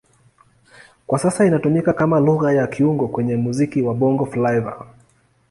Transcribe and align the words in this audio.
Kwa 1.07 1.19
sasa 1.19 1.45
inatumika 1.45 1.93
kama 1.93 2.19
Lugha 2.19 2.53
ya 2.53 2.67
kiungo 2.67 3.07
kwenye 3.07 3.35
muziki 3.35 3.81
wa 3.81 3.93
Bongo 3.93 4.25
Flava. 4.25 4.85